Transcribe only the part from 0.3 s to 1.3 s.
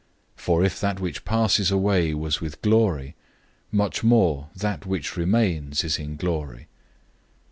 003:011 For if that which